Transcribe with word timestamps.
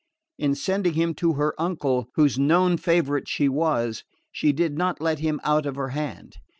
In 0.39 0.55
sending 0.55 0.93
him 0.93 1.13
to 1.21 1.33
her 1.33 1.53
uncle, 1.61 2.07
whose 2.15 2.39
known 2.39 2.77
favourite 2.77 3.27
she 3.27 3.47
was, 3.47 4.03
she 4.31 4.51
did 4.51 4.75
not 4.75 4.99
let 4.99 5.19
him 5.19 5.39
out 5.43 5.67
of 5.67 5.75
her 5.75 5.89
hand. 5.89 6.37